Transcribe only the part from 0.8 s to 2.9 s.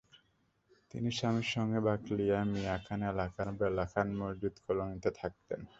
তিনি স্বামীর সঙ্গে বাকলিয়ার মিয়া